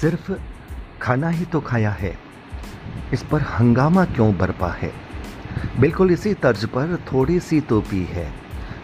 सिर्फ़ 0.00 0.32
खाना 1.02 1.28
ही 1.28 1.44
तो 1.44 1.60
खाया 1.60 1.90
है। 1.90 2.18
इस 3.12 3.22
पर 3.22 3.40
हंगामा 3.40 4.04
क्यों 4.04 4.38
बरपा 4.38 4.68
है? 4.68 4.92
बिल्कुल 5.80 6.10
इसी 6.10 6.34
तर्ज 6.34 6.64
पर 6.64 6.98
थोड़ी 7.12 7.40
सी 7.40 7.60
तो 7.60 7.80
पी 7.80 8.04
है। 8.04 8.32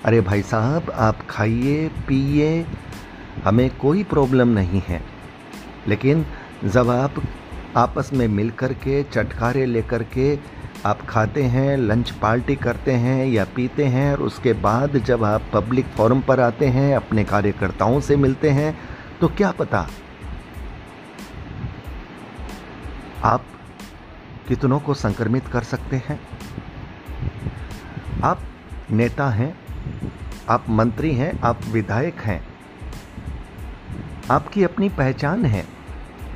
अरे 0.04 0.20
भाई 0.20 0.42
साहब, 0.42 0.90
आप 0.90 1.18
खाइए, 1.30 1.88
पिए, 1.88 2.66
हमें 3.44 3.76
कोई 3.76 4.04
प्रॉब्लम 4.04 4.48
नहीं 4.48 4.82
है। 4.88 5.02
लेकिन 5.88 6.26
जब 6.64 6.90
आप 6.90 7.14
आपस 7.76 8.10
में 8.12 8.28
मिल 8.28 8.50
कर 8.50 8.72
के, 8.72 9.02
चटकारे 9.02 9.66
लेकर 9.66 10.02
के 10.02 10.38
आप 10.86 11.06
खाते 11.06 11.42
हैं, 11.42 11.76
लंच 11.76 12.10
पार्टी 12.10 12.56
करते 12.56 12.92
हैं 12.92 13.26
या 13.26 13.44
पीते 13.44 13.84
हैं 13.84 14.12
और 14.12 14.22
उसके 14.22 14.52
बाद 14.52 14.98
जब 14.98 15.24
आप 15.24 15.42
पब्लिक 15.52 15.86
फोरम 15.86 16.20
पर 16.20 16.40
आते 16.40 16.66
हैं, 16.66 16.96
अपने 16.96 17.24
कार्यकर्ताओं 17.24 18.00
से 18.00 18.16
मिलते 18.16 18.50
हैं 18.50 18.78
तो 19.20 19.28
क्या 19.28 19.50
पता 19.50 19.88
आप 23.26 23.44
कितनों 24.48 24.80
को 24.80 24.94
संक्रमित 24.94 25.46
कर 25.48 25.62
सकते 25.62 25.96
हैं? 25.96 26.20
आप 28.24 28.40
नेता 28.90 29.28
हैं, 29.30 29.58
आप 30.48 30.68
मंत्री 30.68 31.14
हैं, 31.14 31.40
आप 31.40 31.60
विधायक 31.64 32.20
हैं। 32.20 32.46
आपकी 34.30 34.64
अपनी 34.64 34.88
पहचान 34.88 35.44
है, 35.44 35.64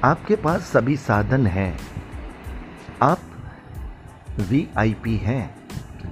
आपके 0.05 0.37
पास 0.37 0.61
सभी 0.61 0.97
साधन 0.97 1.47
हैं। 1.47 1.79
आप 3.03 3.19
वीआईपी 4.41 5.17
हैं। 5.17 5.55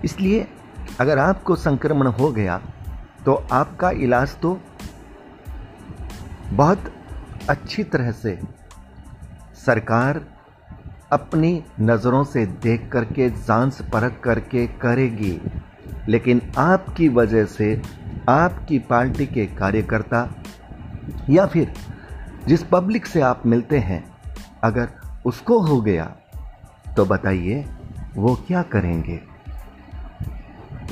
इसलिए 0.04 0.46
अगर 1.00 1.18
आपको 1.18 1.56
संक्रमण 1.56 2.06
हो 2.06 2.32
गया 2.32 2.60
तो 3.24 3.34
आपका 3.52 3.90
इलाज 3.90 4.40
तो 4.40 4.60
बहुत 6.52 6.92
अच्छी 7.50 7.84
तरह 7.84 8.12
से 8.12 8.38
सरकार 9.66 10.37
अपनी 11.10 11.64
नज़रों 11.80 12.24
से 12.24 12.44
देख 12.62 12.88
करके 12.92 13.28
जाँच 13.30 13.82
परख 13.82 14.20
करके 14.24 14.66
करेगी। 14.66 15.40
लेकिन 16.08 16.40
आपकी 16.58 17.08
वजह 17.08 17.44
से 17.44 17.82
आपकी 18.28 18.78
पार्टी 18.78 19.26
के 19.26 19.46
कार्यकर्ता 19.46 20.28
या 21.30 21.46
फिर 21.46 21.72
जिस 22.48 22.62
पब्लिक 22.62 23.06
से 23.06 23.20
आप 23.20 23.42
मिलते 23.46 23.78
हैं, 23.78 24.04
अगर 24.64 24.88
उसको 25.26 25.58
हो 25.60 25.80
गया 25.80 26.04
तो 26.96 27.04
बताइए 27.04 27.64
वो 28.16 28.34
क्या 28.46 28.62
करेंगे। 28.62 29.20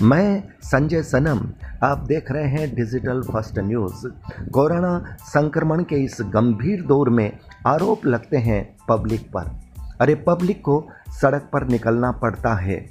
मैं 0.03 0.43
संजय 0.63 1.03
सनम, 1.03 1.41
आप 1.83 1.99
देख 1.99 2.31
रहे 2.31 2.49
हैं 2.49 2.75
डिजिटल 2.75 3.23
फ़र्स्ट 3.23 3.59
न्यूज़। 3.59 4.07
कोरोना 4.51 5.17
संक्रमण 5.21 5.83
के 5.83 5.97
इस 5.97 6.19
गंभीर 6.23 6.83
दौर 6.83 7.11
में 7.11 7.31
आरोप 7.67 8.07
लगते 8.07 8.37
हैं 8.39 8.77
पब्लिक 8.89 9.31
पर। 9.37 9.66
अरे, 10.01 10.15
पब्लिक 10.15 10.63
को 10.63 10.89
सड़क 11.21 11.49
पर 11.53 11.69
निकलना 11.69 12.13
पड़ता 12.13 12.55
है 12.55 12.87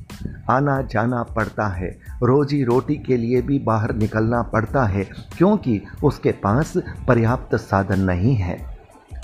आना 0.50 0.82
जाना 0.82 1.24
पड़ता 1.24 1.68
है 1.68 1.90
रोजी 2.24 2.64
रोटी 2.64 2.96
के 2.96 3.18
लिए 3.18 3.42
भी 3.42 3.60
बाहर 3.60 3.96
निकलना 3.96 4.42
पड़ता 4.42 4.86
है, 4.86 5.04
क्योंकि 5.38 5.82
उसके 6.04 6.32
पास 6.32 6.74
पर्याप्त 7.08 7.56
साधन 7.56 8.00
नहीं 8.00 8.36
है। 8.36 8.76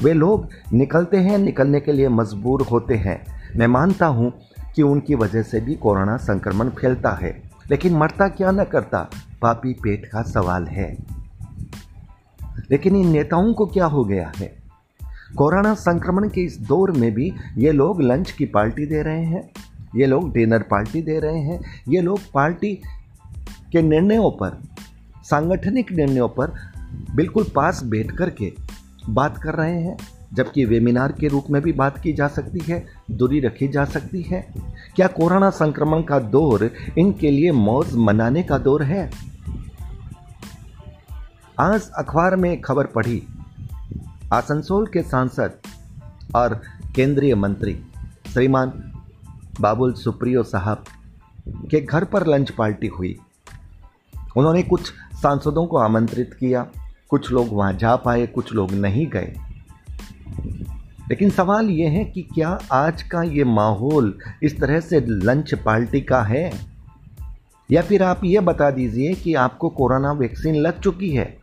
वे 0.03 0.13
लोग 0.13 0.47
निकलते 0.73 1.17
हैं, 1.17 1.37
निकलने 1.37 1.79
के 1.79 1.91
लिए 1.91 2.09
मजबूर 2.09 2.61
होते 2.61 2.95
हैं। 2.95 3.25
मैं 3.55 3.67
मानता 3.67 4.05
हूँ 4.05 4.33
कि 4.75 4.81
उनकी 4.81 5.15
वजह 5.15 5.41
से 5.41 5.61
भी 5.61 5.75
कोरोना 5.75 6.17
संक्रमण 6.17 6.69
फैलता 6.69 7.11
है, 7.11 7.43
लेकिन 7.71 7.97
मरता 7.97 8.27
क्या 8.27 8.51
न 8.51 8.63
करता, 8.63 9.09
पापी 9.41 9.73
पेट 9.73 10.05
का 10.05 10.21
सवाल 10.21 10.67
है। 10.67 10.97
लेकिन 12.71 12.95
इन 12.95 13.07
नेताओं 13.07 13.53
को 13.53 13.65
क्या 13.65 13.85
हो 13.85 14.05
गया 14.05 14.31
है? 14.37 14.60
कोरोना 15.37 15.73
संक्रमण 15.73 16.29
के 16.29 16.41
इस 16.41 16.59
दौर 16.59 16.91
में 16.91 17.13
भी 17.13 17.33
ये 17.57 17.71
लोग 17.71 18.01
लंच 18.01 18.31
की 18.31 18.45
पार्टी 18.45 18.85
दे 18.85 19.01
रहे 19.01 19.23
हैं, 19.25 19.49
ये 19.95 20.05
लोग 20.05 20.33
डिनर 20.33 20.61
पार्टी 20.61 21.01
दे 21.01 21.19
रहे 21.19 21.39
हैं, 21.39 21.59
ये 21.89 22.01
लोग 22.01 22.19
पार्टी 22.33 22.75
के 23.71 23.81
निर्णयों 23.81 24.31
पर, 24.31 24.61
सांगठनिक 25.23 25.91
निर्णयों 25.91 26.29
पर 26.29 26.53
बिल्कुल 27.15 27.43
पास 27.55 27.83
बैठ 27.83 28.11
कर 28.11 28.29
के 28.29 28.53
बात 29.09 29.37
कर 29.37 29.53
रहे 29.53 29.81
हैं, 29.81 29.97
जबकि 30.33 30.65
वेमिनार 30.65 31.11
के 31.11 31.27
रूप 31.27 31.45
में 31.49 31.61
भी 31.61 31.73
बात 31.73 31.97
की 31.97 32.13
जा 32.13 32.27
सकती 32.27 32.59
है, 32.59 32.85
दूरी 33.11 33.39
रखी 33.39 33.67
जा 33.67 33.85
सकती 33.85 34.21
है। 34.21 34.53
क्या 34.95 35.07
कोरोना 35.07 35.49
संक्रमण 35.49 36.03
का 36.03 36.19
दौर 36.19 36.71
इनके 36.97 37.31
लिए 37.31 37.51
मौज 37.51 37.95
मनाने 37.95 38.43
का 38.43 38.57
दौर 38.57 38.83
है? 38.83 39.09
आज 41.59 41.89
अखबार 41.97 42.35
में 42.35 42.61
खबर 42.61 42.85
पढ़ी 42.85 43.23
आसनसोल 44.33 44.85
के 44.85 45.01
सांसद 45.01 45.53
और 46.35 46.61
केंद्रीय 46.95 47.35
मंत्री 47.35 47.83
श्रीमान 48.33 48.91
बाबुल 49.61 49.93
सुप्रियो 49.93 50.43
साहब 50.43 50.83
के 51.47 51.81
घर 51.81 52.03
पर 52.03 52.27
लंच 52.27 52.49
पार्टी 52.49 52.87
हुई। 52.87 53.19
उन्होंने 54.37 54.63
कुछ 54.63 54.91
सांसदों 55.13 55.67
को 55.67 55.77
आमंत्रित 55.77 56.33
किया, 56.33 56.67
कुछ 57.09 57.31
लोग 57.31 57.47
वहाँ 57.51 57.73
जा 57.73 57.95
पाए, 57.95 58.27
कुछ 58.27 58.53
लोग 58.53 58.71
नहीं 58.71 59.07
गए। 59.07 59.35
लेकिन 61.09 61.29
सवाल 61.29 61.69
यह 61.69 61.89
है 61.89 62.05
कि 62.05 62.21
क्या 62.21 62.59
आज 62.71 63.03
का 63.03 63.23
ये 63.23 63.43
माहौल 63.43 64.19
इस 64.43 64.59
तरह 64.59 64.79
से 64.79 64.99
लंच 64.99 65.53
पार्टी 65.53 66.01
का 66.01 66.23
है? 66.23 66.51
या 67.71 67.81
फिर 67.81 68.03
आप 68.03 68.21
ये 68.23 68.39
बता 68.39 68.71
दीजिए 68.71 69.13
कि 69.13 69.33
आपको 69.33 69.69
कोरोना 69.69 70.11
वैक्सीन 70.11 70.55
लग 70.55 70.79
चुकी 70.79 71.09
है? 71.09 71.40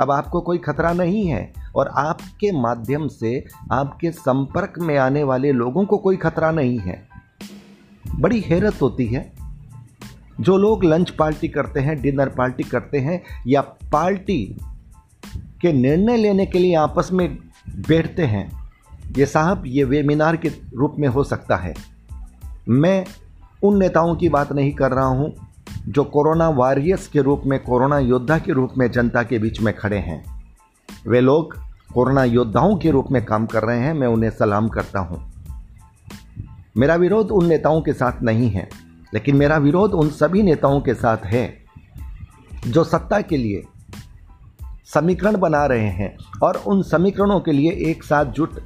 अब 0.00 0.10
आपको 0.10 0.40
कोई 0.40 0.58
खतरा 0.58 0.92
नहीं 0.92 1.26
है 1.26 1.52
और 1.76 1.88
आपके 1.88 2.60
माध्यम 2.60 3.08
से 3.08 3.44
आपके 3.72 4.10
संपर्क 4.10 4.72
में 4.78 4.98
आने 4.98 5.22
वाले 5.22 5.52
लोगों 5.52 5.84
को 5.84 5.96
कोई 5.96 6.16
खतरा 6.16 6.50
नहीं 6.50 6.78
है। 6.78 7.08
बड़ी 8.16 8.40
हैरत 8.40 8.82
होती 8.82 9.06
है। 9.06 9.32
जो 10.40 10.56
लोग 10.56 10.84
लंच 10.84 11.10
पार्टी 11.10 11.48
करते 11.48 11.80
हैं, 11.80 12.02
डिनर 12.02 12.28
पार्टी 12.28 12.62
करते 12.62 12.98
हैं 12.98 13.22
या 13.46 13.60
पार्टी 13.62 14.56
के 15.60 15.72
निर्णय 15.72 16.16
लेने 16.16 16.46
के 16.46 16.58
लिए 16.58 16.74
आपस 16.74 17.08
में 17.12 17.38
बैठते 17.88 18.22
हैं, 18.22 18.70
ये 19.18 19.26
साहब, 19.26 19.62
ये 19.66 19.84
वेमिनार 19.84 20.36
के 20.36 20.48
रूप 20.48 20.96
में 20.98 21.08
हो 21.08 21.24
सकता 21.24 21.56
है। 21.56 21.74
मैं 22.68 23.06
उन 23.62 23.78
नेताओं 23.78 24.16
की 24.16 24.28
बात 24.28 24.52
नहीं 24.52 24.72
कर 24.72 24.90
रहा 24.90 25.06
हूँ। 25.06 25.34
जो 25.88 26.04
कोरोना 26.04 26.48
वॉरियर्स 26.48 27.06
के 27.08 27.22
रूप 27.22 27.42
में, 27.46 27.58
कोरोना 27.62 27.98
योद्धा 27.98 28.38
के 28.38 28.52
रूप 28.52 28.72
में 28.78 28.90
जनता 28.90 29.22
के 29.22 29.38
बीच 29.38 29.60
में 29.60 29.74
खड़े 29.76 29.98
हैं। 29.98 30.24
वे 31.06 31.20
लोग 31.20 31.54
कोरोना 31.94 32.24
योद्धाओं 32.24 32.76
के 32.76 32.90
रूप 32.90 33.06
में 33.10 33.24
काम 33.24 33.46
कर 33.46 33.62
रहे 33.62 33.78
हैं, 33.78 33.92
मैं 33.94 34.08
उन्हें 34.08 34.30
सलाम 34.30 34.68
करता 34.68 35.00
हूँ। 35.00 35.20
मेरा 36.76 36.94
विरोध 36.94 37.30
उन 37.30 37.46
नेताओं 37.46 37.80
के 37.82 37.92
साथ 37.92 38.22
नहीं 38.22 38.50
है, 38.50 38.68
लेकिन 39.14 39.36
मेरा 39.36 39.56
विरोध 39.56 39.92
उन 39.92 40.10
सभी 40.10 40.42
नेताओं 40.42 40.80
के 40.80 40.94
साथ 40.94 41.24
है, 41.24 41.46
जो 42.66 42.84
सत्ता 42.84 43.20
के 43.20 43.36
लिए 43.36 43.62
समीकरण 44.86 45.36
बना 45.36 45.64
रहे 45.66 45.88
हैं 45.90 46.16
और 46.42 46.62
उन 46.66 46.82
समीकरणों 46.82 47.40
के 47.40 47.52
लिए 47.52 47.70
एक 47.90 48.04
साथ 48.04 48.24
जुट 48.26 48.58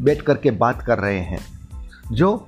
बैठ 0.00 0.22
करके 0.22 0.50
बात 0.50 0.82
कर 0.82 0.98
रहे 0.98 1.18
हैं, 1.18 1.40
जो 2.12 2.46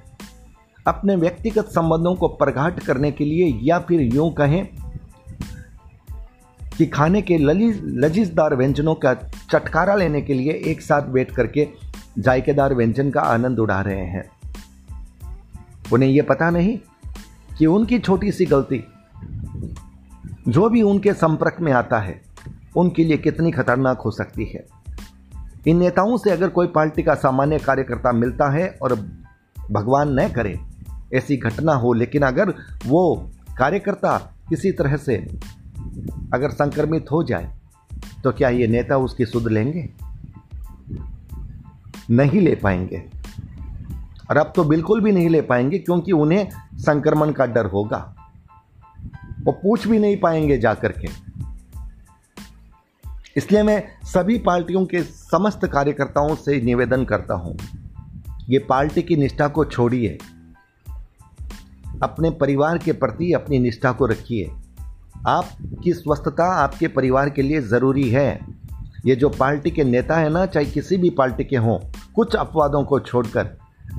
अपने 0.86 1.16
व्यक्तिगत 1.16 1.64
संबंधों 1.64 2.14
को 2.14 2.28
प्रगाट 2.28 2.80
करने 2.80 3.12
के 3.12 3.24
लिए 3.24 3.58
या 3.62 3.78
फिर 3.78 4.00
यूँ 4.00 4.32
कहें 4.32 4.68
कि 6.78 6.86
खाने 6.86 7.22
के 7.22 7.38
ललीज 7.38 7.80
लजीजदार 7.84 8.54
व्यंजनों 8.54 8.94
का 8.94 9.14
चटकारा 9.50 9.94
लेने 9.94 10.22
के 10.22 10.34
लिए 10.34 10.52
एक 10.52 10.82
साथ 10.82 11.02
बैठ 11.02 11.34
करके 11.34 11.68
जायकेदार 12.18 12.74
व्यंजन 12.74 13.10
का 13.10 13.20
आनंद 13.20 13.58
उड़ा 13.58 13.80
रहे 13.80 14.06
हैं। 14.06 14.30
उन्हें 15.92 16.10
यह 16.10 16.22
पता 16.22 16.50
नहीं 16.50 16.78
कि 17.58 17.66
उनकी 17.66 17.98
छोटी 17.98 18.32
सी 18.32 18.46
गलती 18.46 18.84
जो 20.48 20.68
भी 20.68 20.82
उनके 20.82 21.12
संपर्क 21.12 21.56
में 21.60 21.72
आता 21.72 21.98
है, 21.98 22.20
उनके 22.76 23.04
लिए 23.04 23.16
कितनी 23.16 23.50
खतरनाक 23.50 24.00
हो 24.00 24.10
सकती 24.10 24.44
है। 24.44 24.66
इन 25.66 25.76
नेताओं 25.76 26.16
से 26.16 26.30
अगर 26.30 26.48
कोई 26.48 26.66
पार्टी 26.66 27.02
का 27.02 27.14
सामान्य 27.14 27.58
कार्यकर्ता 27.58 28.12
मिलता 28.12 28.50
है 28.50 28.78
और 28.82 29.08
भगवान 29.70 30.20
न 30.20 30.28
करे 30.28 30.58
ऐसी 31.14 31.36
घटना 31.36 31.72
हो, 31.74 31.92
लेकिन 31.92 32.22
अगर 32.22 32.54
वो 32.86 33.30
कार्यकर्ता 33.58 34.16
किसी 34.48 34.72
तरह 34.72 34.96
से 34.96 35.16
अगर 36.34 36.50
संक्रमित 36.50 37.10
हो 37.12 37.22
जाए 37.24 37.50
तो 38.24 38.32
क्या 38.32 38.48
ये 38.48 38.66
नेता 38.66 38.96
उसकी 38.96 39.26
सुध 39.26 39.48
लेंगे? 39.48 39.88
नहीं 42.10 42.40
ले 42.40 42.54
पाएँगे। 42.54 43.02
और 44.30 44.36
अब 44.36 44.52
तो 44.56 44.64
बिल्कुल 44.64 45.00
भी 45.00 45.12
नहीं 45.12 45.28
ले 45.28 45.40
पाएँगे, 45.42 45.78
क्योंकि 45.78 46.12
उन्हें 46.12 46.48
संक्रमण 46.76 47.32
का 47.32 47.46
डर 47.46 47.66
होगा। 47.66 47.98
वो 49.44 49.52
पूछ 49.52 49.86
भी 49.88 49.98
नहीं 49.98 50.16
पाएँगे 50.16 50.58
जाकर 50.58 50.92
के। 50.94 51.08
इसलिए 53.36 53.62
मैं 53.62 53.82
सभी 54.04 54.38
पार्टियों 54.38 54.84
के 54.86 55.02
समस्त 55.02 55.64
कार्यकर्ताओं 55.66 56.34
से 56.34 56.60
निवेदन 56.60 57.04
करता 57.04 57.34
हूँ, 57.34 57.56
ये 58.48 58.58
पार्टी 58.58 59.02
की 59.02 59.16
निष्ठा 59.16 59.48
को 59.48 59.64
छोड़िए। 59.64 60.18
अपने 62.02 62.30
परिवार 62.30 62.78
के 62.78 62.92
प्रति 62.92 63.32
अपनी 63.32 63.58
निष्ठा 63.58 63.92
को 63.92 64.06
रखिए। 64.06 64.50
आपकी 65.28 65.92
स्वस्थता 65.92 66.44
आपके 66.54 66.88
परिवार 66.88 67.30
के 67.30 67.42
लिए 67.42 67.60
ज़रूरी 67.60 68.08
है। 68.08 68.40
ये 69.06 69.16
जो 69.16 69.28
पार्टी 69.28 69.70
के 69.70 69.84
नेता 69.84 70.16
है 70.16 70.30
ना, 70.30 70.44
चाहे 70.46 70.66
किसी 70.66 70.96
भी 70.96 71.10
पार्टी 71.10 71.44
के 71.44 71.56
हों, 71.56 71.78
कुछ 72.14 72.36
अपवादों 72.36 72.82
को 72.84 73.00
छोड़कर, 73.00 73.48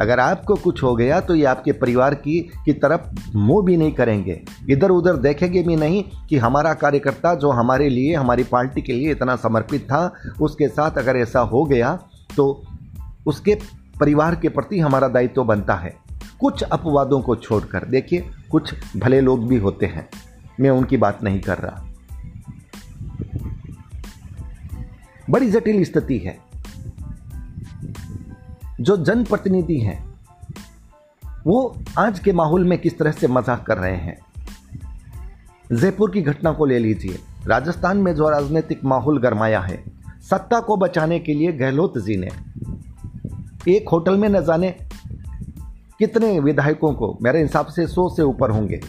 अगर 0.02 0.20
आपको 0.20 0.56
कुछ 0.56 0.82
हो 0.84 0.96
गया 0.96 1.20
तो 1.20 1.36
ये 1.36 1.46
आपके 1.46 1.72
परिवार 1.72 2.16
की 2.16 2.40
की 2.66 2.74
तरफ़ 2.74 3.36
मुँह 3.36 3.64
भी 3.66 3.78
नहीं 3.78 3.92
करेंगे। 3.92 4.40
इधर 4.70 4.90
उधर 4.90 5.18
देखेंगे 5.18 5.64
भी 5.64 5.76
नहीं 5.76 6.04
कि 6.30 6.38
हमारा 6.38 6.74
कार्यकर्ता 6.74 7.34
जो 7.36 7.52
हमारे 7.52 7.90
लिए, 7.90 8.14
हमारी 8.16 8.44
पार्टी 8.44 8.82
के 8.82 8.94
लिए 8.94 9.12
इतना 9.12 9.36
समर्पित 9.36 9.84
था, 9.84 10.14
उसके 10.42 10.68
साथ 10.68 10.98
अगर 10.98 11.18
ऐसा 11.18 11.40
हो 11.42 11.64
गया 11.66 11.98
तो 12.38 12.64
उसके 13.26 13.56
परिवार 14.00 14.36
के 14.36 14.50
प्रति 14.50 14.80
हमारा 14.80 15.08
दायित्व 15.08 15.44
बनता 15.44 15.76
है। 15.76 15.94
कुछ 16.42 16.64
अपवादों 16.64 17.22
को 17.22 17.36
छोड़कर, 17.36 17.86
देखिए, 17.86 18.32
कुछ 18.52 18.74
भले 18.98 19.22
लोग 19.22 19.48
भी 19.48 19.58
होते 19.58 19.86
हैं, 19.86 20.10
मैं 20.60 20.70
उनकी 20.70 20.98
बात 20.98 21.24
नहीं 21.24 21.42
कर 21.42 21.58
रहा। 21.58 21.86
बड़ी 25.30 25.52
जटिल 25.52 25.84
स्थिति 25.84 26.18
है। 26.18 26.38
जो 28.82 28.98
जनप्रतिनिधि 28.98 29.80
हैं, 29.80 30.16
वो 31.48 31.78
आज 32.00 32.20
के 32.20 32.34
माहौल 32.34 32.68
में 32.68 32.78
किस 32.80 32.98
तरह 32.98 33.12
से 33.12 33.28
मज़ाक 33.28 33.66
कर 33.68 33.78
रहे 33.78 33.98
हैं? 33.98 34.20
जयपुर 35.72 36.12
की 36.12 36.22
घटना 36.22 36.52
को 36.52 36.66
ले 36.66 36.80
लीजिए। 36.80 37.20
राजस्थान 37.48 37.98
में 37.98 38.16
जो 38.16 38.30
राजनीतिक 38.30 38.84
माहौल 38.86 39.20
गरमाया 39.20 39.60
है, 39.60 39.84
सत्ता 40.30 40.60
को 40.60 40.78
बचाने 40.78 41.20
के 41.20 41.34
लिए 41.34 41.52
गहलोत 41.52 41.98
जी 41.98 42.18
ने, 42.18 42.30
एक 43.68 43.90
होटल 43.90 44.18
में 44.18 44.30
न 44.30 44.46
जाने 44.46 44.76
कितने 46.02 46.40
विधायकों 46.40 46.94
को 46.94 47.18
मेरे 47.22 47.42
हिसाब 47.42 47.66
से 47.66 47.88
सौ 47.88 48.10
से 48.10 48.24
ऊपर 48.24 48.52
होंगे। 48.52 48.82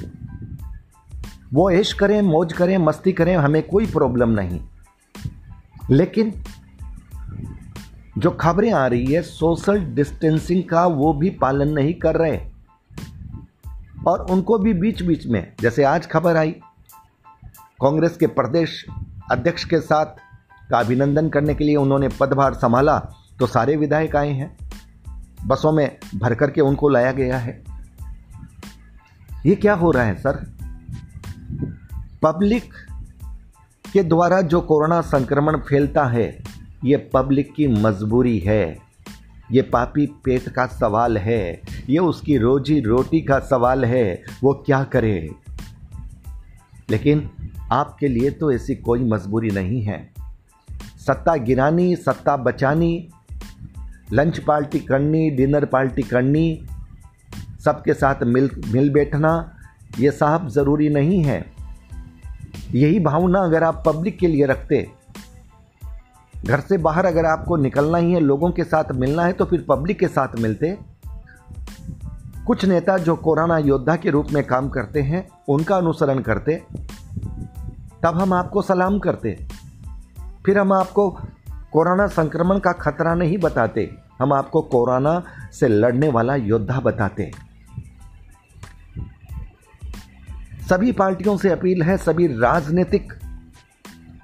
वो 1.54 1.70
ऐश 1.70 1.92
करें, 1.92 2.22
मौज 2.22 2.52
करें, 2.52 2.78
मस्ती 2.78 3.12
करें, 3.12 3.36
हमें 3.36 3.62
कोई 3.62 3.86
प्रॉब्लम 3.86 4.28
नहीं। 4.28 4.60
लेकिन 5.90 6.32
जो 8.18 8.30
खबरें 8.30 8.72
आ 8.72 8.86
रही 8.86 9.12
है, 9.12 9.22
सोशल 9.22 9.84
डिस्टेंसिंग 9.84 10.64
का 10.64 10.86
वो 10.86 11.12
भी 11.12 11.30
पालन 11.30 11.68
नहीं 11.68 11.94
कर 11.94 12.16
रहे 12.16 12.40
और 14.06 14.26
उनको 14.30 14.58
भी 14.58 14.74
बीच 14.74 15.02
बीच 15.02 15.26
में, 15.26 15.52
जैसे 15.60 15.84
आज 15.84 16.06
खबर 16.06 16.36
आई, 16.36 16.50
कांग्रेस 17.82 18.16
के 18.16 18.26
प्रदेश 18.26 18.86
अध्यक्ष 19.32 19.64
के 19.64 19.80
साथ 19.80 20.06
का 20.70 20.78
अभिनंदन 20.78 21.28
करने 21.28 21.54
के 21.54 21.64
लिए 21.64 21.76
उन्होंने 21.76 22.08
पदभार 22.20 22.54
संभाला 22.54 22.98
तो 23.38 23.46
सारे 23.46 23.76
विधायक 23.76 24.16
आए 24.16 24.30
हैं। 24.30 24.61
बसों 25.46 25.72
में 25.72 25.98
भर 26.14 26.34
करके 26.34 26.60
उनको 26.60 26.88
लाया 26.88 27.12
गया 27.12 27.38
है। 27.38 27.64
ये 29.46 29.54
क्या 29.54 29.74
हो 29.74 29.90
रहा 29.90 30.04
है, 30.04 30.14
सर? 30.14 30.52
पब्लिक 32.22 32.74
के 33.92 34.02
द्वारा 34.02 34.40
जो 34.40 34.60
कोरोना 34.60 35.00
संक्रमण 35.00 35.56
फैलता 35.56 36.04
है, 36.04 36.42
ये 36.84 36.96
पब्लिक 36.96 37.54
की 37.54 37.66
मजबूरी 37.68 38.38
है। 38.38 38.78
ये 39.52 39.62
पापी 39.62 40.06
पेट 40.06 40.48
का 40.48 40.66
सवाल 40.66 41.18
है, 41.18 41.60
ये 41.88 41.98
उसकी 41.98 42.36
रोजी 42.36 42.80
रोटी 42.80 43.20
का 43.20 43.38
सवाल 43.38 43.84
है, 43.84 44.22
वो 44.42 44.62
क्या 44.66 44.84
करे? 44.84 45.30
लेकिन 46.90 47.30
आपके 47.72 48.08
लिए 48.08 48.30
तो 48.30 48.52
ऐसी 48.52 48.74
कोई 48.74 49.00
मजबूरी 49.04 49.50
नहीं 49.50 49.82
है। 49.82 50.12
सत्ता 51.06 51.36
गिरानी, 51.36 51.96
सत्ता 51.96 52.36
बचानी 52.36 53.08
लंच 54.12 54.38
पार्टी 54.38 54.78
करनी, 54.78 55.30
डिनर 55.30 55.64
पार्टी 55.64 56.02
करनी, 56.02 56.64
सबके 57.64 57.94
साथ 57.94 58.22
मिल 58.24 58.50
मिल 58.68 58.90
बैठना, 58.90 59.54
ये 59.98 60.10
साहब 60.10 60.48
ज़रूरी 60.48 60.88
नहीं 60.88 61.22
है। 61.24 61.44
यही 62.70 63.00
भावना 63.00 63.40
अगर 63.40 63.62
आप 63.62 63.82
पब्लिक 63.86 64.18
के 64.18 64.26
लिए 64.26 64.46
रखते, 64.46 64.88
घर 66.46 66.60
से 66.60 66.78
बाहर 66.78 67.06
अगर 67.06 67.24
आपको 67.24 67.56
निकलना 67.56 67.98
ही 67.98 68.12
है, 68.12 68.20
लोगों 68.20 68.50
के 68.50 68.64
साथ 68.64 68.92
मिलना 68.92 69.24
है 69.24 69.32
तो 69.32 69.44
फिर 69.44 69.64
पब्लिक 69.68 69.98
के 69.98 70.08
साथ 70.08 70.38
मिलते। 70.38 70.76
कुछ 72.46 72.64
नेता 72.64 72.96
जो 72.98 73.16
कोरोना 73.16 73.58
योद्धा 73.58 73.96
के 73.96 74.10
रूप 74.10 74.26
में 74.32 74.42
काम 74.44 74.68
करते 74.68 75.02
हैं, 75.02 75.28
उनका 75.48 75.76
अनुसरण 75.76 76.18
करते। 76.18 76.62
तब 78.02 78.18
हम 78.18 78.32
आपको 78.32 78.62
सलाम 78.62 78.98
करते। 78.98 79.36
फिर 80.46 80.58
हम 80.58 80.72
आपको 80.72 81.08
कोरोना 81.72 82.06
संक्रमण 82.06 82.58
का 82.58 82.72
खतरा 82.72 83.14
नहीं 83.14 83.38
बताते। 83.38 83.90
हम 84.20 84.32
आपको 84.32 84.60
कोरोना 84.62 85.22
से 85.52 85.68
लड़ने 85.68 86.08
वाला 86.08 86.34
योद्धा 86.34 86.80
बताते 86.80 87.30
सभी 90.68 90.92
पार्टियों 90.92 91.36
से 91.36 91.50
अपील 91.50 91.82
है, 91.82 91.96
सभी 91.96 92.26
राजनीतिक 92.26 93.12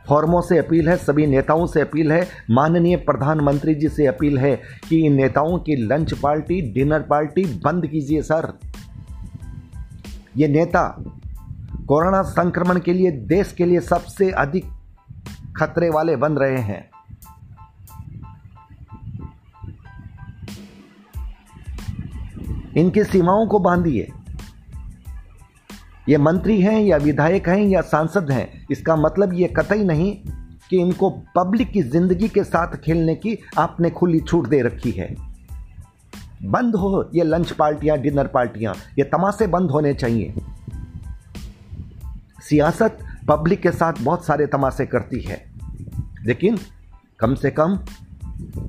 फॉर्मों 0.08 0.40
से 0.40 0.58
अपील 0.58 0.88
है, 0.88 0.96
सभी 0.96 1.26
नेताओं 1.26 1.66
से 1.66 1.80
अपील 1.80 2.12
है। 2.12 2.28
माननीय 2.50 2.96
प्रधानमंत्री 2.96 3.74
जी 3.74 3.88
से 3.88 4.06
अपील 4.06 4.38
है 4.38 4.60
कि 4.88 5.06
इन 5.06 5.12
नेताओं 5.12 5.58
की 5.58 5.76
लंच 5.76 6.14
पार्टी, 6.14 6.60
डिनर 6.72 7.00
पार्टी 7.00 7.44
बंद 7.64 7.86
कीजिए, 7.86 8.22
सर। 8.22 8.58
ये 10.36 10.48
नेता 10.48 11.04
कोरोना 11.88 12.22
संक्रमण 12.22 12.78
के 12.78 12.92
लिए, 12.92 13.10
देश 13.10 13.52
के 13.52 13.64
लिए 13.64 13.80
सबसे 13.80 14.30
अधिक 14.30 14.64
खतरे 15.56 15.90
वाले 15.90 16.16
बन 16.16 16.32
रहे 16.32 16.58
हैं। 16.58 16.90
इनकी 22.76 23.04
सीमाओं 23.04 23.46
को 23.46 23.58
बांधिए। 23.58 24.08
ये 26.08 26.18
मंत्री 26.18 26.60
हैं 26.60 26.80
या 26.80 26.96
विधायक 26.96 27.48
हैं 27.48 27.58
या 27.60 27.80
सांसद 27.82 28.30
हैं, 28.30 28.66
इसका 28.70 28.96
मतलब 28.96 29.32
ये 29.34 29.48
कतई 29.48 29.84
नहीं 29.84 30.14
कि 30.70 30.78
इनको 30.78 31.10
पब्लिक 31.36 31.70
की 31.72 31.82
ज़िंदगी 31.84 32.28
के 32.28 32.44
साथ 32.44 32.76
खेलने 32.76 33.14
की 33.14 33.36
आपने 33.58 33.90
खुली 33.90 34.20
छूट 34.20 34.46
दे 34.48 34.60
रखी 34.62 34.90
है। 34.90 35.14
बंद 36.44 36.76
हो 36.76 37.08
ये 37.14 37.24
लंच 37.24 37.52
पार्टियाँ, 37.52 37.98
डिनर 37.98 38.26
पार्टियाँ, 38.26 38.74
ये 38.98 39.04
तमाशे 39.06 39.46
बंद 39.46 39.70
होने 39.70 39.94
चाहिए। 39.94 40.34
सियासत 42.40 42.98
पब्लिक 43.28 43.62
के 43.62 43.70
साथ 43.72 44.02
बहुत 44.02 44.24
सारे 44.24 44.46
तमाशे 44.46 44.86
करती 44.86 45.20
है, 45.20 45.44
लेकिन 46.26 46.58
कम 47.20 47.34
से 47.34 47.50
कम 47.50 47.78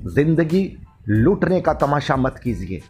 ज़िंदगी 0.08 0.64
लूटने 1.08 1.60
का 1.60 1.74
तमाशा 1.76 2.16
मत 2.16 2.40
कीजिए। 2.44 2.80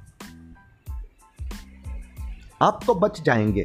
आप 2.62 2.80
तो 2.86 2.94
बच 2.94 3.22
जाएँगे, 3.22 3.62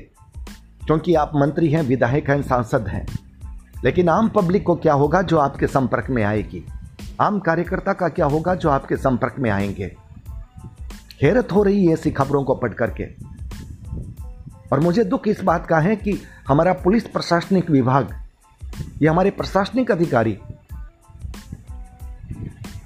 क्योंकि 0.86 1.16
आप 1.16 1.32
मंत्री 1.36 1.72
हैं, 1.72 1.82
विधायक 1.82 2.30
हैं, 2.30 2.42
सांसद 2.42 2.88
हैं। 2.88 3.06
लेकिन 3.84 4.10
आम 4.10 4.30
पब्लिक 4.30 4.64
को 4.64 4.76
क्या 4.76 4.94
होगा 4.94 5.22
जो 5.22 5.38
आपके 5.38 5.68
संपर्क 5.68 6.10
में 6.10 6.24
आएगी? 6.24 6.66
आम 7.22 7.40
कार्यकर्ता 7.40 7.94
का 7.94 8.10
क्या 8.10 8.26
होगा 8.26 8.56
जो 8.56 8.70
आपके 8.70 8.96
संपर्क 8.96 9.36
में 9.40 9.52
आएँगे? 9.52 9.96
हैरत 11.24 11.52
हो 11.52 11.64
रही 11.64 11.86
है 11.86 11.94
ऐसी 11.94 12.12
खबरों 12.12 12.44
को 12.44 12.56
पढ़ 12.56 12.74
करके 12.74 13.04
और 14.72 14.80
मुझे 14.80 15.04
दुख 15.04 15.28
इस 15.28 15.44
बात 15.44 15.68
का 15.68 15.80
है 15.80 15.96
कि 15.96 16.22
हमारा 16.48 16.74
पुलिस 16.74 17.04
प्रशासनिक 17.04 17.70
विभाग, 17.70 18.16
ये 19.02 19.08
हमारे 19.08 19.30
प्रशासनिक 19.32 19.92
अधिकारी, 19.92 20.38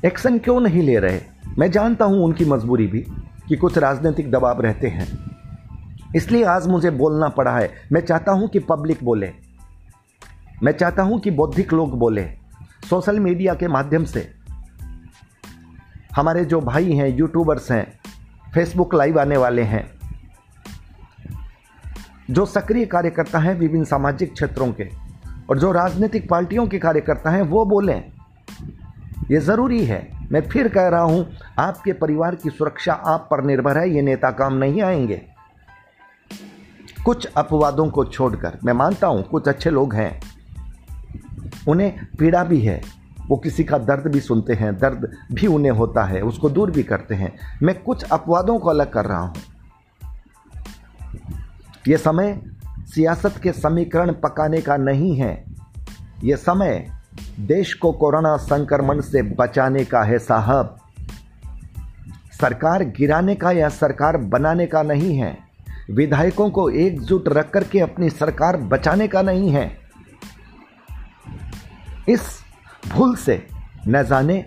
एक्शन 0.05 0.39
क्यों 0.39 0.59
नहीं 0.59 0.83
ले 0.83 0.99
रहे? 0.99 1.21
मैं 1.57 1.71
जानता 1.71 2.05
हूँ 2.05 2.23
उनकी 2.23 2.45
मजबूरी 2.45 2.87
भी 2.87 3.05
कि 3.47 3.55
कुछ 3.55 3.77
राजनीतिक 3.77 4.31
दबाव 4.31 4.61
रहते 4.61 4.87
हैं। 4.87 5.28
इसलिए 6.15 6.43
आज 6.43 6.67
मुझे 6.67 6.89
बोलना 6.91 7.29
पड़ा 7.29 7.57
है। 7.57 7.71
मैं 7.91 8.01
चाहता 8.01 8.31
हूँ 8.31 8.47
कि 8.47 8.59
पब्लिक 8.59 9.03
बोले। 9.03 9.31
मैं 10.63 10.71
चाहता 10.71 11.03
हूँ 11.03 11.19
कि 11.19 11.31
बौद्धिक 11.31 11.73
लोग 11.73 11.99
बोले, 11.99 12.23
सोशल 12.89 13.19
मीडिया 13.19 13.53
के 13.53 13.67
माध्यम 13.67 14.03
से। 14.03 14.31
हमारे 16.15 16.45
जो 16.45 16.61
भाई 16.61 16.93
हैं, 16.93 17.17
यूट्यूबर्स 17.17 17.71
हैं, 17.71 17.99
फेसबुक 18.53 18.95
लाइव 18.95 19.19
आने 19.19 19.37
वाले 19.37 19.61
हैं, 19.61 19.91
जो 22.31 22.45
सक्रिय 22.45 22.85
कार्यकर्ता 22.85 23.39
हैं 23.39 23.59
विभिन्न 23.59 23.83
सामाजिक 23.83 24.33
क्षेत्रों 24.33 24.73
के, 24.73 24.89
और 25.49 25.59
जो 25.59 25.71
राजनीतिक 25.71 26.29
पार्टियों 26.29 26.67
के 26.67 26.79
कार्यकर्ता 26.79 27.29
हैं, 27.29 27.41
वो 27.41 27.65
बोलें। 27.65 28.11
ये 29.31 29.39
ज़रूरी 29.39 29.85
है। 29.85 30.09
मैं 30.31 30.41
फिर 30.41 30.67
कह 30.67 30.87
रहा 30.87 31.01
हूँ, 31.01 31.31
आपके 31.59 31.93
परिवार 31.93 32.35
की 32.35 32.49
सुरक्षा 32.49 32.93
आप 32.93 33.27
पर 33.31 33.43
निर्भर 33.43 33.77
है, 33.77 33.89
ये 33.89 34.01
नेता 34.01 34.31
काम 34.31 34.53
नहीं 34.53 34.81
आएँगे। 34.81 35.38
कुछ 37.05 37.25
अपवादों 37.25 37.89
को 37.89 38.05
छोड़कर, 38.05 38.57
मैं 38.63 38.73
मानता 38.73 39.07
हूँ 39.07 39.23
कुछ 39.23 39.47
अच्छे 39.47 39.69
लोग 39.69 39.93
हैं। 39.93 40.21
उन्हें 41.67 42.05
पीड़ा 42.19 42.43
भी 42.43 42.61
है, 42.61 42.81
वो 43.27 43.37
किसी 43.37 43.63
का 43.63 43.77
दर्द 43.77 44.07
भी 44.07 44.19
सुनते 44.19 44.53
हैं, 44.53 44.77
दर्द 44.77 45.11
भी 45.31 45.47
उन्हें 45.47 45.71
होता 45.71 46.03
है, 46.03 46.21
उसको 46.21 46.49
दूर 46.49 46.71
भी 46.71 46.83
करते 46.83 47.15
हैं। 47.15 47.33
मैं 47.63 47.83
कुछ 47.83 48.03
अपवादों 48.03 48.59
को 48.59 48.69
अलग 48.69 48.91
कर 48.91 49.05
रहा 49.05 49.19
हूँ। 49.19 49.35
ये 51.87 51.97
समय 51.97 52.41
सियासत 52.85 53.39
के 53.43 53.51
समीकरण 53.51 54.11
पकाने 54.11 54.61
का 54.61 54.77
नहीं 54.77 55.15
है। 55.15 55.45
ये 56.23 56.35
समय 56.35 56.91
देश 57.39 57.73
को 57.73 57.91
कोरोना 57.91 58.37
संक्रमण 58.37 59.01
से 59.01 59.21
बचाने 59.21 59.85
का 59.85 60.03
है, 60.03 60.19
साहब। 60.19 60.77
सरकार 62.41 62.83
गिराने 62.83 63.35
का 63.35 63.51
या 63.51 63.69
सरकार 63.69 64.17
बनाने 64.17 64.67
का 64.67 64.83
नहीं 64.83 65.17
है। 65.17 65.48
विधायकों 65.91 66.49
को 66.49 66.69
एकजुट 66.69 67.29
रख 67.29 67.49
करके 67.49 67.79
अपनी 67.79 68.09
सरकार 68.09 68.57
बचाने 68.57 69.07
का 69.07 69.21
नहीं 69.21 69.49
है। 69.49 69.79
इस 72.09 72.21
भूल 72.91 73.15
से 73.15 73.47
न 73.87 74.03
जाने 74.03 74.45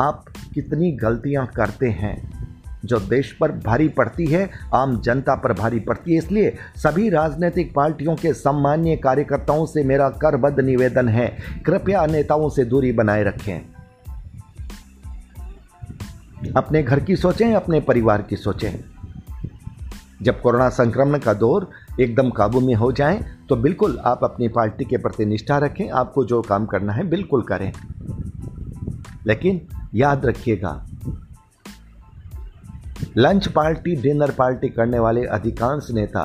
आप 0.00 0.24
कितनी 0.54 0.92
गलतियाँ 0.92 1.46
करते 1.46 1.88
हैं। 1.88 2.40
जो 2.84 3.00
देश 3.00 3.32
पर 3.32 3.52
भारी 3.52 3.88
पड़ती 3.88 4.26
है, 4.26 4.50
आम 4.74 5.00
जनता 5.00 5.34
पर 5.34 5.52
भारी 5.52 5.80
पड़ती 5.80 6.12
है। 6.12 6.18
इसलिए 6.18 6.56
सभी 6.76 7.10
राजनीतिक 7.10 7.74
पार्टियों 7.74 8.16
के 8.16 8.32
सम्मान्य 8.32 8.96
कार्यकर्ताओं 8.96 9.66
से 9.66 9.84
मेरा 9.84 10.08
करबद्ध 10.08 10.60
निवेदन 10.60 11.08
है, 11.08 11.36
कृपया 11.66 12.06
नेताओं 12.06 12.48
से 12.48 12.64
दूरी 12.64 12.92
बनाए 12.92 13.22
रखें। 13.22 13.60
अपने 16.56 16.82
घर 16.82 17.00
की 17.00 17.16
सोचें, 17.16 17.54
अपने 17.54 17.80
परिवार 17.80 18.22
की 18.22 18.36
सोचें। 18.36 18.99
जब 20.22 20.40
कोरोना 20.40 20.68
संक्रमण 20.68 21.18
का 21.18 21.32
दौर 21.34 21.68
एकदम 22.00 22.30
काबू 22.30 22.60
में 22.60 22.74
हो 22.74 22.90
जाए 22.92 23.20
तो 23.48 23.56
बिल्कुल 23.56 23.98
आप 23.98 24.24
अपनी 24.24 24.48
पार्टी 24.48 24.84
के 24.84 24.96
प्रति 24.96 25.24
निष्ठा 25.26 25.58
रखें, 25.58 25.88
आपको 25.90 26.24
जो 26.24 26.40
काम 26.42 26.66
करना 26.66 26.92
है 26.92 27.06
बिल्कुल 27.08 27.42
करें। 27.42 27.72
लेकिन 29.26 29.60
याद 29.94 30.26
रखिएगा, 30.26 30.72
लंच 33.16 33.48
पार्टी, 33.48 33.96
डिनर 33.96 34.30
पार्टी 34.30 34.68
करने 34.68 34.98
वाले 34.98 35.24
अधिकांश 35.28 35.90
नेता 35.90 36.24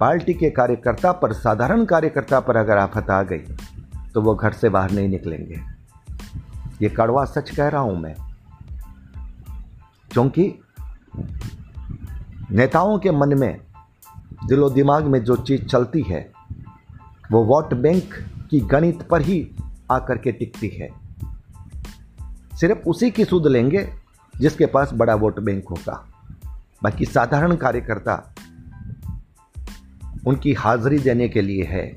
पार्टी 0.00 0.34
के 0.34 0.50
कार्यकर्ता 0.50 1.12
पर, 1.12 1.32
साधारण 1.32 1.84
कार्यकर्ता 1.84 2.40
पर 2.40 2.56
अगर 2.56 2.78
आफत 2.78 3.10
आ 3.10 3.22
गई 3.22 3.38
तो 4.14 4.20
वो 4.22 4.34
घर 4.34 4.52
से 4.52 4.68
बाहर 4.68 4.90
नहीं 4.90 5.08
निकलेंगे। 5.08 5.60
ये 6.82 6.88
कड़वा 6.88 7.24
सच 7.24 7.50
कह 7.50 7.68
रहा 7.68 7.80
हूँ 7.80 8.00
मैं, 8.00 8.14
क्योंकि 10.10 10.52
नेताओं 12.52 12.98
के 12.98 13.10
मन 13.10 13.38
में, 13.38 13.60
दिलो 14.46 14.70
दिमाग 14.70 15.04
में 15.04 15.24
जो 15.24 15.36
चीज़ 15.36 15.64
चलती 15.64 16.02
है, 16.02 16.32
वो 17.32 17.44
वोट 17.44 17.74
बैंक 17.74 18.14
की 18.50 18.60
गणित 18.60 19.02
पर 19.02 19.22
ही 19.22 19.50
आकर 19.90 20.18
के 20.18 20.32
टिकती 20.32 20.68
है। 20.68 20.88
सिर्फ़ 22.60 22.88
उसी 22.88 23.10
की 23.10 23.24
सुध 23.24 23.46
लेंगे 23.46 23.88
जिसके 24.36 24.66
पास 24.66 24.90
बड़ा 24.94 25.14
वोट 25.14 25.40
बैंक 25.40 25.68
होगा। 25.68 26.08
बाकी 26.82 27.04
साधारण 27.04 27.56
कार्यकर्ता 27.56 28.34
उनकी 30.26 30.52
हाजिरी 30.52 30.98
देने 30.98 31.28
के 31.28 31.42
लिए 31.42 31.64
है, 31.64 31.96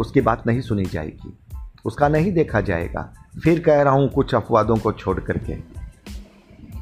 उसकी 0.00 0.20
बात 0.20 0.46
नहीं 0.46 0.60
सुनी 0.60 0.84
जाएगी, 0.84 1.38
उसका 1.84 2.08
नहीं 2.08 2.32
देखा 2.32 2.60
जाएगा। 2.60 3.12
फिर 3.42 3.60
कह 3.60 3.82
रहा 3.82 3.92
हूँ, 3.92 4.08
कुछ 4.08 4.34
अपवादों 4.34 4.76
को 4.76 4.92
छोड़ 4.92 5.20
करके। 5.20 5.75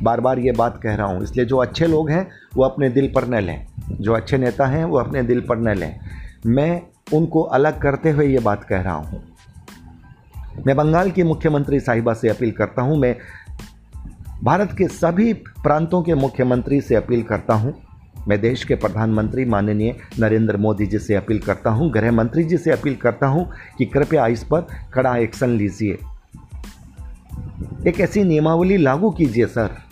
बार 0.02 0.20
बार 0.20 0.38
ये 0.38 0.52
बात 0.52 0.80
कह 0.82 0.94
रहा 0.94 1.06
हूँ। 1.06 1.22
इसलिए 1.22 1.46
जो 1.46 1.56
अच्छे 1.56 1.86
लोग 1.86 2.10
हैं, 2.10 2.30
वो 2.56 2.64
अपने 2.64 2.88
दिल 2.88 3.12
पर 3.14 3.28
न 3.28 3.34
लें। 3.34 3.66
जो 4.00 4.12
अच्छे 4.12 4.38
नेता 4.38 4.66
हैं, 4.66 4.84
वो 4.84 4.98
अपने 4.98 5.22
दिल 5.22 5.40
पर 5.40 5.58
न 5.58 5.78
लें। 5.78 6.00
मैं 6.46 6.82
उनको 7.14 7.42
अलग 7.42 7.80
करते 7.80 8.10
हुए 8.10 8.26
ये 8.26 8.38
बात 8.38 8.64
कह 8.64 8.80
रहा 8.80 8.94
हूँ। 8.94 9.22
मैं 10.66 10.76
बंगाल 10.76 11.10
की 11.10 11.22
मुख्यमंत्री 11.22 11.80
साहिबा 11.80 12.14
से 12.14 12.28
अपील 12.28 12.50
करता 12.50 12.82
हूँ। 12.82 12.98
मैं 12.98 13.16
भारत 14.42 14.72
के 14.78 14.88
सभी 14.88 15.32
प्रांतों 15.32 16.02
के 16.02 16.14
मुख्यमंत्री 16.14 16.80
से 16.80 16.94
अपील 16.94 17.22
करता 17.22 17.54
हूँ। 17.54 17.74
मैं 18.28 18.40
देश 18.40 18.64
के 18.64 18.74
प्रधानमंत्री 18.74 19.44
माननीय 19.44 19.96
नरेंद्र 20.18 20.56
मोदी 20.56 20.86
जी 20.86 20.98
से 20.98 21.14
अपील 21.14 21.38
करता 21.38 21.70
हूँ। 21.70 21.90
गृह 21.90 22.12
मंत्री 22.12 22.44
जी 22.44 22.58
से 22.58 22.70
अपील 22.70 22.96
करता 22.96 23.26
हूँ 23.26 23.52
कि 23.78 23.84
कृपया 23.84 24.26
इस 24.26 24.44
पर 24.44 24.66
कड़ा 24.94 25.16
एक्शन 25.16 25.50
लीजिए। 25.50 25.98
एक 27.88 28.00
ऐसी 28.00 28.24
नियमावली 28.24 28.76
लागू 28.76 29.10
कीजिए, 29.10 29.46
सर। 29.46 29.83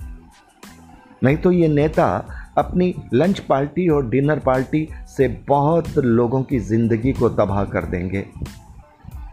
नहीं 1.25 1.37
तो 1.37 1.53
ये 1.53 1.69
नेता 1.69 2.07
अपनी 2.59 2.95
लंच 3.15 3.39
पार्टी 3.39 3.89
और 3.89 4.09
डिनर 4.11 4.39
पार्टी 4.39 4.89
से 5.17 5.29
बहुत 5.49 5.99
लोगों 5.99 6.43
की 6.43 6.59
ज़िंदगी 6.59 7.13
को 7.13 7.29
तबाह 7.29 7.65
कर 7.65 7.85
देंगे। 7.85 8.25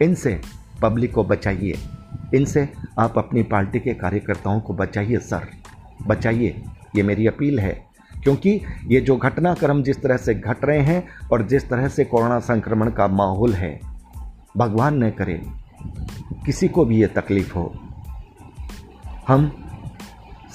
इनसे 0.02 0.40
पब्लिक 0.82 1.14
को 1.14 1.24
बचाइए। 1.24 1.78
इनसे 2.36 2.68
आप 3.00 3.18
अपनी 3.18 3.44
पार्टी 3.44 3.80
के 3.80 3.94
कार्यकर्ताओं 3.94 4.60
को 4.60 4.74
बचाइए, 4.74 5.18
सर। 5.18 5.48
बचाइए। 6.08 6.62
ये 6.96 7.04
मेरी 7.04 7.28
अपील 7.28 7.60
है, 7.60 7.74
क्योंकि 8.24 8.62
ये 8.88 9.02
जो 9.02 9.16
घटनाक्रम 9.18 9.84
जिस 9.84 10.02
तरह 10.02 10.18
से 10.18 10.34
घट 10.34 10.66
रहे 10.66 10.80
हैं 10.80 11.04
और 11.32 11.46
जिस 11.48 11.70
तरह 11.70 11.88
से 11.88 12.06
कोरोना 12.06 12.40
संक्रमण 12.40 12.90
का 12.90 13.08
माहौल 13.08 13.54
है, 13.54 13.80
भगवान 14.58 15.04
न 15.04 15.10
करे। 15.12 15.42
किसी 16.46 16.68
को 16.68 16.86
भी 16.86 17.00
ये 17.02 17.08
तकलीफ़ 17.08 17.54
हो। 17.54 17.74
हम 19.28 19.52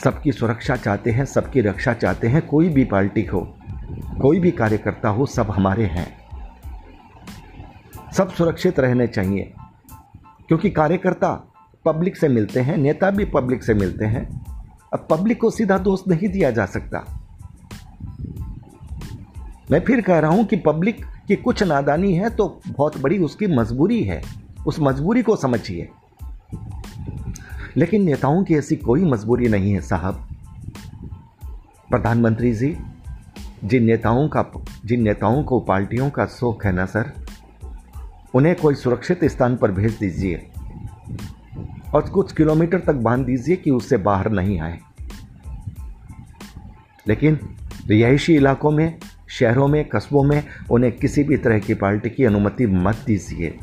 सबकी 0.04 0.32
सुरक्षा 0.32 0.76
चाहते 0.76 1.10
हैं, 1.10 1.24
सबकी 1.24 1.60
रक्षा 1.60 1.92
चाहते 1.94 2.28
हैं, 2.28 2.46
कोई 2.46 2.68
भी 2.68 2.84
पार्टी 2.84 3.24
हो, 3.24 3.40
कोई 4.20 4.40
भी 4.40 4.50
कार्यकर्ता 4.50 5.08
हो, 5.08 5.26
सब 5.26 5.50
हमारे 5.50 5.84
हैं। 5.84 6.06
सब 8.12 8.32
सुरक्षित 8.32 8.80
रहने 8.80 9.06
चाहिए, 9.06 9.52
क्योंकि 10.48 10.70
कार्यकर्ता 10.70 11.32
पब्लिक 11.84 12.16
से 12.16 12.28
मिलते 12.28 12.60
हैं, 12.60 12.76
नेता 12.76 13.10
भी 13.10 13.24
पब्लिक 13.24 13.62
से 13.62 13.74
मिलते 13.74 14.04
हैं। 14.04 14.26
अब 14.92 15.06
पब्लिक 15.10 15.40
को 15.40 15.50
सीधा 15.50 15.78
दोष 15.78 16.00
नहीं 16.08 16.28
दिया 16.28 16.50
जा 16.50 16.66
सकता। 16.66 17.04
मैं 19.70 19.80
फिर 19.80 20.00
कह 20.00 20.18
रहा 20.18 20.30
हूँ 20.30 20.44
कि 20.44 20.56
पब्लिक 20.56 21.04
की 21.28 21.36
कुछ 21.36 21.62
नादानी 21.62 22.14
है 22.14 22.30
तो 22.30 22.60
बहुत 22.68 23.00
बड़ी 23.00 23.18
उसकी 23.18 23.46
मजबूरी 23.46 24.02
है। 24.02 24.22
उस 24.66 24.80
मजबूरी 24.80 25.22
को 25.22 25.36
समझिए। 25.36 25.88
लेकिन 27.76 28.02
नेताओं 28.02 28.44
की 28.44 28.54
ऐसी 28.54 28.76
कोई 28.76 29.04
मजबूरी 29.04 29.48
नहीं 29.48 29.72
है, 29.72 29.80
साहब। 29.80 30.28
प्रधानमंत्री 31.90 32.52
जी, 32.52 32.76
जिन 33.64 33.84
नेताओं 33.84 34.28
का, 34.28 34.46
जिन 34.84 35.02
नेताओं 35.02 35.44
को 35.44 35.60
पार्टियों 35.60 36.10
का 36.10 36.26
शौक 36.26 36.64
है 36.64 36.72
ना, 36.72 36.86
सर, 36.86 37.12
उन्हें 38.34 38.56
कोई 38.56 38.74
सुरक्षित 38.74 39.24
स्थान 39.24 39.56
पर 39.56 39.72
भेज 39.72 39.98
दीजिए 39.98 40.50
और 41.94 42.02
कुछ 42.02 42.32
किलोमीटर 42.32 42.78
तक 42.78 42.94
बाँध 42.94 43.26
दीजिए 43.26 43.56
कि 43.56 43.70
उससे 43.70 43.96
बाहर 43.96 44.30
नहीं 44.30 44.60
आए। 44.60 44.78
लेकिन 47.08 47.38
रिहायशी 47.86 48.34
इलाकों 48.34 48.70
में, 48.70 48.98
शहरों 49.28 49.68
में, 49.68 49.88
कस्बों 49.88 50.22
में 50.22 50.44
उन्हें 50.70 50.92
किसी 50.92 51.24
भी 51.24 51.36
तरह 51.36 51.58
की 51.58 51.74
पार्टी 51.74 52.10
की 52.10 52.24
अनुमति 52.24 52.66
मत 52.66 52.96
दीजिए। 53.06 53.58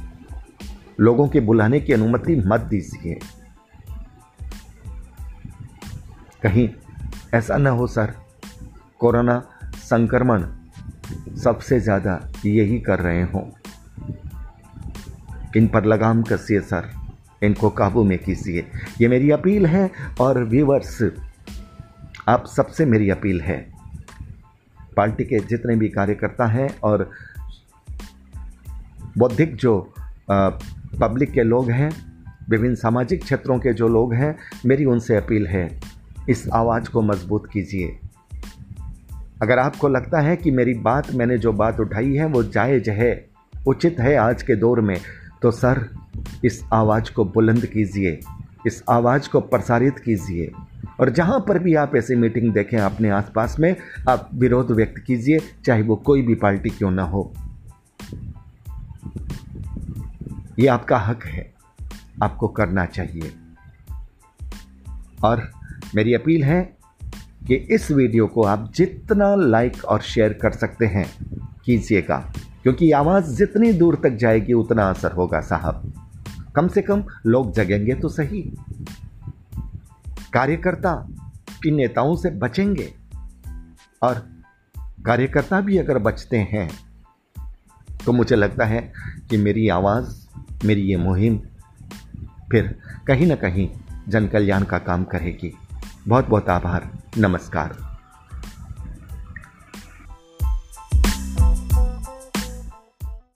लोगों 1.00 1.28
के 1.28 1.40
बुलाने 1.40 1.80
की 1.80 1.94
अनुमति 1.94 2.36
मत 2.36 2.62
दीजिए। 2.62 3.20
कहीं 6.42 6.68
ऐसा 7.34 7.58
न 7.58 7.68
हो 7.68 7.88
सर, 7.88 8.14
कोरोना 9.00 9.42
संक्रमण 9.76 10.44
सबसे 11.44 11.80
ज़्यादा 11.80 12.20
यही 12.46 12.80
कर 12.80 13.00
रहे 13.00 13.22
हों। 13.24 13.44
इन 15.58 15.68
पर 15.68 15.86
लगाम 15.86 16.22
कसिए 16.24 16.60
सर, 16.62 16.90
इनको 17.44 17.70
काबू 17.70 18.04
में 18.04 18.18
कीजिए। 18.20 18.66
ये 19.02 19.08
मेरी 19.08 19.32
अपील 19.32 19.66
है 19.66 19.90
और 20.22 20.44
व्यूवर्स, 20.44 21.02
आप 22.30 22.46
सबसे 22.48 22.86
मेरी 22.86 23.10
अपील 23.10 23.42
है। 23.42 23.60
पार्टी 24.98 25.24
के 25.24 25.40
जितने 25.40 25.76
भी 25.76 25.90
कार्यकर्ता 25.90 26.46
हैं 26.46 26.70
और 26.80 27.10
बौद्धिक 29.18 29.56
जो 29.56 29.80
पब्लिक 30.32 31.32
के 31.32 31.44
लोग 31.44 31.70
हैं, 31.72 31.92
विभिन्न 32.50 32.76
सामाजिक 32.76 33.24
क्षेत्रों 33.24 33.58
के 33.60 33.74
जो 33.74 33.88
लोग 33.88 34.14
हैं, 34.14 34.36
मेरी 34.66 34.86
उनसे 34.86 35.16
अपील 35.16 35.48
है। 35.48 35.68
इस 36.30 36.50
आवाज़ 36.50 36.90
को 36.90 37.02
मज़बूत 37.02 37.50
कीजिए। 37.54 38.00
अगर 39.42 39.60
आपको 39.60 39.88
लगता 39.88 40.20
है 40.20 40.36
कि 40.38 40.52
मेरी 40.52 40.74
बात, 40.74 41.14
मैंने 41.14 41.38
जो 41.38 41.54
बात 41.54 41.80
उठाई 41.80 42.16
है, 42.16 42.26
वो 42.26 42.44
जायज़ 42.44 42.90
है, 42.90 43.28
उचित 43.68 44.00
है 44.00 44.16
आज 44.16 44.44
के 44.44 44.56
दौर 44.56 44.82
में 44.82 45.02
तो 45.42 45.52
सर, 45.52 45.90
इस 46.46 46.66
आवाज़ 46.74 47.14
को 47.14 47.26
बुलंद 47.26 47.66
कीजिए, 47.66 48.20
इस 48.68 48.84
आवाज़ 48.90 49.30
को 49.30 49.40
प्रसारित 49.40 50.00
कीजिए। 50.00 50.52
और 51.00 51.10
जहाँ 51.10 51.46
पर 51.48 51.60
भी 51.60 51.76
आप 51.76 51.96
ऐसी 51.96 52.16
मीटिंग 52.16 52.54
देखें 52.54 52.78
अपने 52.78 53.10
आसपास 53.10 53.60
में, 53.60 53.76
आप 54.10 54.30
विरोध 54.34 54.72
व्यक्त 54.72 55.04
कीजिए, 55.08 55.40
चाहे 55.66 55.82
वो 55.82 55.96
कोई 55.96 56.22
भी 56.22 56.36
पार्टी 56.36 56.70
क्यों 56.70 56.92
ना 56.92 57.04
हो। 57.04 57.34
ये 60.60 60.68
आपका 60.68 60.98
हक 60.98 61.24
है, 61.24 61.54
आपको 62.24 62.48
करना 62.48 62.86
चाहिए। 62.86 63.34
और 65.24 65.61
मेरी 65.96 66.14
अपील 66.14 66.44
है 66.44 66.62
कि 67.48 67.56
इस 67.56 67.90
वीडियो 67.92 68.28
को 68.28 68.44
आप 68.44 68.72
जितना 68.76 69.34
लाइक 69.36 69.84
और 69.86 70.02
शेयर 70.02 70.34
कर 70.34 70.52
सकते 70.52 70.86
हैं, 70.86 71.06
कीजिएगा, 71.66 72.18
क्योंकि 72.64 72.92
आवाज़ 72.92 73.36
जितनी 73.36 73.72
दूर 73.74 73.96
तक 74.04 74.16
जाएगी, 74.16 74.54
उतना 74.54 74.90
असर 74.90 75.12
होगा, 75.12 75.42
साहब। 75.42 75.92
कम 76.56 76.68
से 76.68 76.82
कम 76.82 77.04
लोग 77.26 77.52
जगेंगे 77.54 77.96
तो 77.96 78.10
सही। 78.10 78.42
कार्यकर्ता 80.34 80.94
इन 81.66 81.76
नेताओं 81.76 82.16
से 82.16 82.30
बचेंगे, 82.30 82.94
और 84.02 84.22
कार्यकर्ता 85.06 85.60
भी 85.62 85.78
अगर 85.78 85.98
बचते 86.00 86.38
हैं 86.52 86.70
तो 88.06 88.12
मुझे 88.12 88.36
लगता 88.36 88.66
है 88.66 88.82
कि 89.30 89.38
मेरी 89.38 89.68
आवाज़, 89.70 90.16
मेरी 90.66 90.82
ये 90.82 90.98
मुहिम 90.98 91.38
फिर 92.52 92.76
कहीं 93.08 93.28
ना 93.28 93.36
कहीं 93.36 93.70
जन 94.10 94.28
कल्याण 94.28 94.64
का 94.64 94.78
काम 94.80 95.04
करेगी। 95.04 95.54
बहुत 96.08 96.28
बहुत 96.30 96.50
आभार। 96.50 96.90
नमस्कार। 97.18 97.91